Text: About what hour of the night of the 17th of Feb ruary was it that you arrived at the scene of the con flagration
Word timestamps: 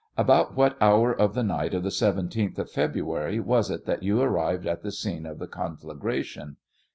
About 0.17 0.55
what 0.57 0.81
hour 0.81 1.13
of 1.15 1.35
the 1.35 1.43
night 1.43 1.75
of 1.75 1.83
the 1.83 1.89
17th 1.91 2.57
of 2.57 2.71
Feb 2.71 2.95
ruary 2.95 3.39
was 3.39 3.69
it 3.69 3.85
that 3.85 4.01
you 4.01 4.19
arrived 4.19 4.65
at 4.65 4.81
the 4.81 4.91
scene 4.91 5.27
of 5.27 5.37
the 5.37 5.45
con 5.47 5.77
flagration 5.77 6.55